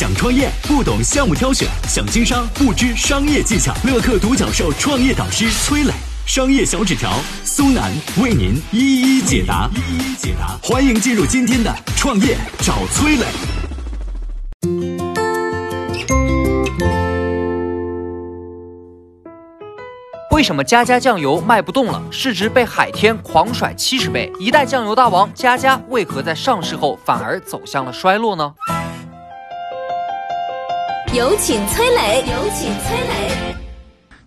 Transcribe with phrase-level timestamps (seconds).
[0.00, 3.70] 想创业不懂项目挑选，想经商不知商业技巧。
[3.84, 5.92] 乐客独角兽创业导师崔磊，
[6.24, 7.12] 商业小纸条
[7.44, 9.68] 苏南为您一一解答。
[9.74, 13.26] 一一解答，欢迎进入今天的创业找崔磊。
[20.30, 22.02] 为什么家家酱油卖不动了？
[22.10, 28.54] 市值被海天狂甩七十倍，一代酱油大王家家为何在上市后反而走向了衰落呢？
[31.12, 33.56] 有请崔磊，有请崔磊。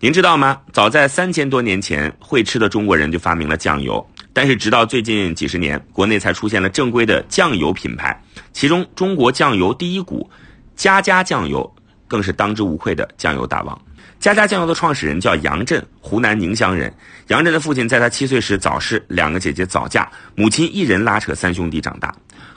[0.01, 0.59] 您知道吗？
[0.73, 4.05] 早在三千多年前，会吃的中国人就发明了酱油。
[4.33, 8.21] 但是直到最近几十年，国内才出现了正规的酱油品牌。
[8.51, 10.29] 其中，中国酱油第一股
[10.75, 11.73] 家家酱油
[12.05, 13.81] 更是当之无愧的酱油大王。
[14.19, 16.93] 家家酱油的创始人叫杨震，湖南宁乡人。
[17.27, 22.13] 杨震的父亲在他七岁时早逝，两个姐姐早嫁，母亲一人拉扯三兄弟长大。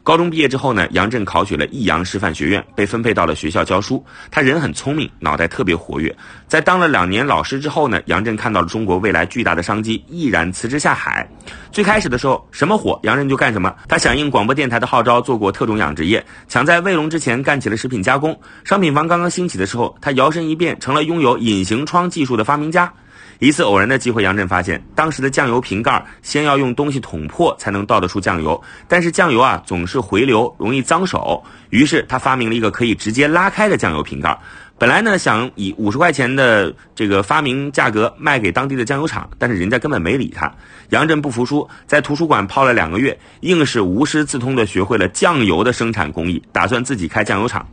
[0.07, 4.01] 高中毕业之后呢，杨震考取了益阳师范学院，被分配到了学校教书。
[4.31, 6.17] 他人很聪明，脑袋特别活跃。
[6.47, 11.29] 在当了两年老师之后呢，杨震看到了中国未来巨大的商机，毅然辞职下海。
[11.73, 13.75] 最开始的时候，什么火杨震就干什么。
[13.89, 18.39] 他响应广播电台的号召，做过特种养殖业，抢在卫龙之前干起了食品加工。
[18.63, 22.95] 商品房刚刚兴起的时候，他摇身一变成了拥有隐形窗技术的发明家。
[23.39, 31.43] 一次偶然的机会，杨震发现当时的酱油瓶盖先要用东西捅破才能倒得出酱油，但是酱油啊总是回流，容易脏手。
[31.71, 34.39] 于是他发明了一个可以直接拉开的酱油瓶盖。
[34.79, 40.53] 本来呢想以五十块钱的这个发明价格卖给当地的酱油厂，但是人家根本没理他。
[40.91, 47.67] 杨震不服输，在图书馆泡了两个月，硬是无师自通的学会了酱油的生产工艺，打算自己开酱油厂。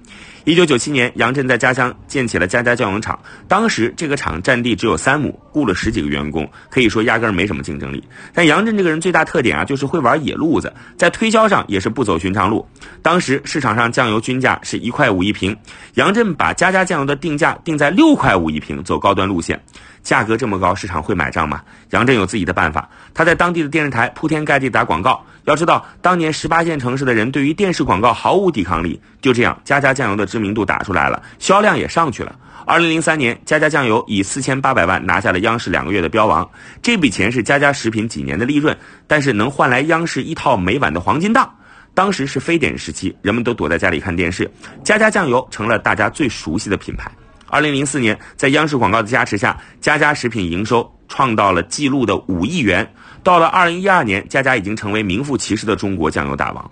[0.46, 3.18] 一九九七年，杨震在家乡建起了家家酱油厂。
[3.48, 8.04] 当时这个厂占地只有三亩，雇了十几个员工，可以说压根儿没什么竞争力。
[8.34, 12.68] 但杨震这个人最大特点啊，就是会玩野路子，在推销上也是不走寻常路。
[13.02, 15.56] 当时市场上酱油均价是一块五一瓶，
[15.94, 19.64] 杨震把家家酱油的定价定在六块五一瓶，走高端路线。
[20.04, 21.62] 价格这么高，市场会买账吗？
[21.92, 25.26] 杨震有自己的办法，他在当地的电视台铺天盖地打广告。
[25.46, 29.02] 要知道，当年十八线城市的人对于电视广告毫无抵抗力。
[29.22, 32.36] 就这样，家家酱油的知名度打出来了，销量也上去了。
[32.66, 36.50] 二零零三年，家家酱油以四千八百万拿下了央视两个月的标王，
[36.82, 41.54] 这笔钱是家家食品几年的利润，但是能换来央视一套每晚的黄金档。
[41.94, 44.50] 当时是非典时期，人们都躲在家里看电视，
[44.84, 47.12] 家家酱油成了大家最熟悉的品牌。
[47.54, 52.92] 二零零四年，在央视广告的加持下，佳佳食品营收创到了纪录的五亿元。
[53.22, 56.72] 到了二零一二年，佳佳已经成为名副其实的中国酱油大王。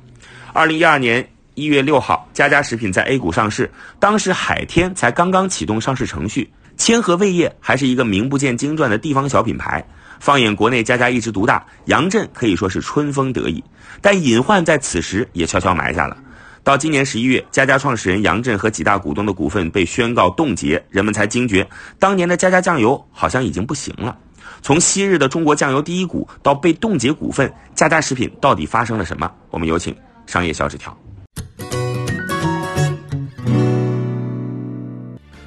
[0.53, 9.85] 二零一二年一月六号，佳佳食品在 A 股上市，当时海天才刚刚启动上市程序，千和味业还是一个名不见经传的地方小品牌。
[10.19, 13.63] 放眼国内，家家一枝独大，杨震可以说是春风得意，
[14.01, 16.17] 但隐患在此时也悄悄埋下了。
[16.63, 21.67] 到今年十一月，家家创始人杨震和几大股东的股份被宣告冻结，人们才惊觉，
[21.97, 24.15] 当年的家家酱油好像已经不行了。
[24.61, 29.31] 从昔日的中国酱油第一股到被冻结股份，家家食品到底发生了什么？
[29.49, 29.95] 我们有请
[30.27, 30.95] 商业小纸条。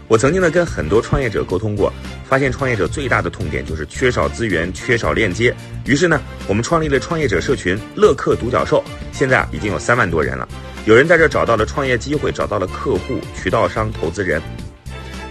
[0.08, 1.92] 我曾经呢跟很多创业者沟通过，
[2.28, 5.54] 发现创业者最大的痛点就是缺少资源、缺少链接。
[5.86, 8.82] 于是呢，我们创立了创业者社群“乐客独角兽”，
[9.12, 10.48] 现在啊已经有三万多人了。
[10.86, 14.42] 有人在这找到了创业机会，找到了客户、渠道商、投资人。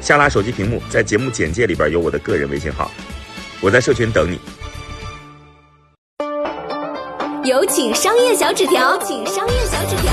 [0.01, 2.89] 下拉手机屏幕，在节目简介里边有我的个人微信号，
[3.61, 4.39] 我在社群等你。
[7.47, 10.11] 有请商业小纸条，请商业小纸条。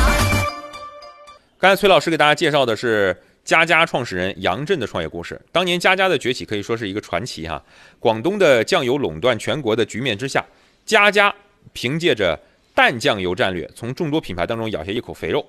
[1.59, 5.41] 刚才崔老师给大家介绍的是佳佳创始人杨震的创业故事。
[5.51, 7.63] 当年佳佳的崛起可以说是一个传奇哈。
[7.99, 10.45] 广东的酱油垄断全国的局面之下，
[10.85, 11.35] 佳佳
[11.73, 12.39] 凭借着。
[12.81, 15.45] 淡酱油战略从众多品牌当中咬下一口肥肉。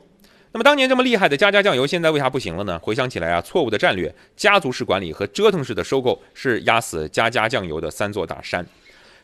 [0.52, 2.78] 那么当年这么厉害的家家酱油，现在为啥不行了呢？
[2.80, 8.68] 回想起来啊，错误的战略、家族式管理和折腾式的收购是压死家家酱油的三座大山。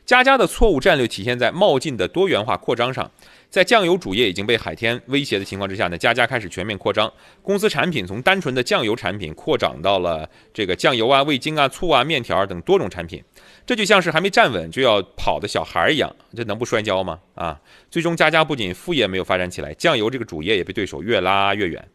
[0.07, 3.11] 家家的错误战略体现在冒进的多元化扩张上。
[3.49, 13.21] 在酱油主业已经被海天威胁的情况之下呢，家家开始全面扩张，公司产品从单纯的酱油产品扩展到了这个酱油啊、味精啊、醋啊、面条等多种产品。
[13.65, 17.19] 这就像是还没站稳就要跑的小孩一样，这能不摔跤吗？
[17.35, 17.59] 啊！
[17.91, 21.85] 最终家家不仅副业没有发展起来，酱油这个主业也被对手越拉越远。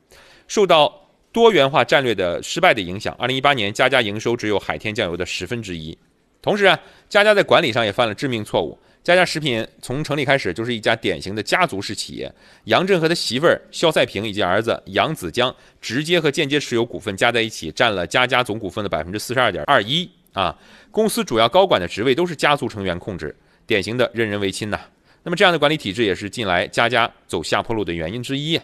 [0.46, 5.96] 受到多元化战略的失败的影响，二零一八年家家营收只有海天酱油的十分之一。
[6.42, 6.78] 同时啊，
[7.08, 8.76] 佳佳在管理上也犯了致命错误。
[9.02, 12.32] 佳佳食品从成立开始就是一家典型的家族式企业，
[12.64, 20.56] 杨震和他媳妇儿肖赛平以及儿子杨子江直接和间接持有股份加在一起，占了佳佳总股份的百分之四十二点二一啊。
[20.90, 23.34] 公司主要高管的职位都是家族成员控制，
[23.66, 24.78] 典型的任人唯亲呐。
[25.24, 28.60] 那么这样的管理体制也是近来佳佳走下坡路的原因之一。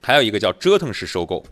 [0.00, 1.44] 还有一个叫折腾式收购。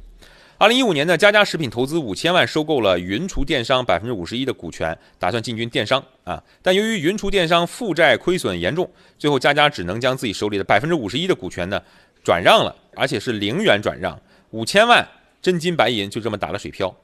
[0.61, 6.45] 二零一五年呢，佳佳食品投资五千万收购了云厨电商百分之五十一的股权，打算进军电商啊。
[6.61, 8.87] 但由于云厨电商负债亏损严重，
[9.19, 11.81] 最后佳佳只能将自己手里的百分之五十一的股权呢
[12.23, 14.21] 转让了，而且是零元转让，
[14.51, 15.03] 五千万
[15.41, 16.95] 真金白银就这么打了水漂。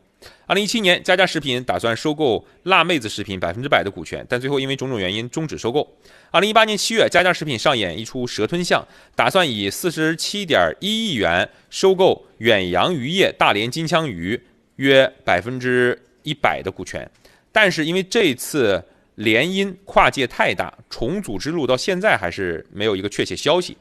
[0.47, 5.87] 二零一七年，佳佳食品打算收购辣妹子食品百分之百的股权，但最后因为种种原因终止收购。
[6.31, 14.41] 二零一八年七月，佳佳食品上演一出蛇吞象，打算以四十七点一亿元收购远洋渔业大连金枪鱼
[14.77, 17.09] 约百分之一百的股权，
[17.51, 18.83] 但是因为这次
[19.17, 23.77] 联姻跨界太大，重组之路到现在还是没有一个确切消息。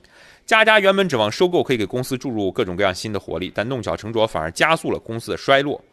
[0.46, 5.84] 佳佳原本指望收购可以给公司注入各种各样新的活力，但弄巧成拙，反而加速了公司的衰落。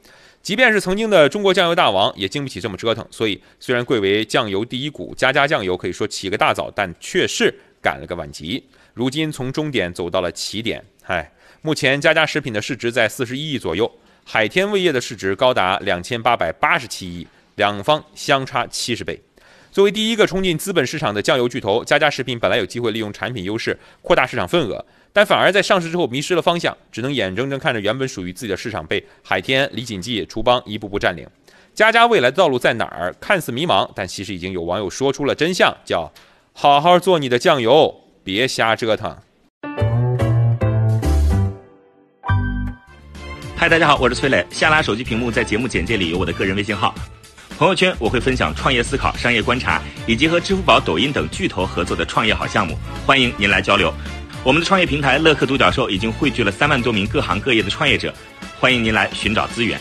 [0.43, 3.07] 即便是曾经的中国酱油大王，也经不起这么折腾。
[3.13, 8.65] 所以，虽然贵为酱油第一股，家家酱油可以说起个大早，但却是赶了个晚集。
[8.93, 13.89] 如今从终点走到了起点，嗨，目前家家食品的市值在四十一亿左右，
[14.25, 17.25] 海天味业的市值高达两千八百八十七亿，
[17.55, 19.21] 两方相差七十倍。
[19.71, 24.85] 作为第一个冲进资本市场的酱油巨头，家家食品本来有机会利用产品优势扩大市场份额。
[25.15, 31.29] 但反而在上市之后迷失了方向，只能眼睁睁看着原本属于自己的市场被海天、李锦记、厨邦一步步占领。
[31.75, 33.15] 佳佳未来的道路在哪儿？
[33.21, 36.11] 看似迷茫，但其实已经有网友说出了真相，叫
[36.55, 37.95] “好好做你的酱油，
[38.25, 39.15] 别瞎折腾”。
[43.55, 44.47] 嗨，大家好，我是崔磊。
[44.51, 46.95] 下拉手机屏幕，在节目简介里有我的个人微信号。
[47.59, 52.77] 朋友圈我会分享创业思考、商业观察，以及和支付宝、抖音等巨头合作的创业好项目，
[53.07, 53.93] 欢迎您来交流。
[54.45, 58.13] 我们的创业平台乐客独角兽已经汇聚了三万多名各行各业的创业者，
[58.59, 59.81] 欢迎您来寻找资源。